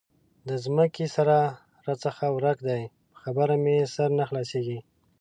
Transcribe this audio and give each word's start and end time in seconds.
د 0.47 0.49
ځمکې 0.65 1.05
سره 1.15 1.35
راڅخه 1.85 2.27
ورک 2.35 2.59
دی؛ 2.67 2.81
په 3.11 3.17
خبره 3.23 3.53
مې 3.63 3.77
سر 3.95 4.09
نه 4.19 4.23
خلاصېږي. 4.29 4.79